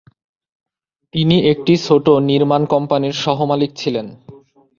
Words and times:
তিনি 1.13 1.35
একটি 1.51 1.73
ছোট 1.77 2.05
নির্মাণ 2.29 2.61
কোম্পানির 2.65 3.15
সহ-মালিক 3.23 3.71
ছিলেন। 3.75 4.07